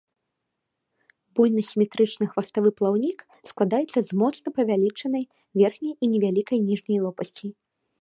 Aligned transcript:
Буйны 1.39 1.61
сіметрычны 1.71 2.25
хваставы 2.31 2.69
плаўнік 2.81 3.19
складаецца 3.51 3.99
з 4.09 4.19
моцна 4.25 4.47
павялічанай 4.59 5.23
верхняй 5.63 5.95
і 6.03 6.15
невялікай 6.15 6.59
ніжняй 6.69 6.99
лопасцей. 7.09 7.51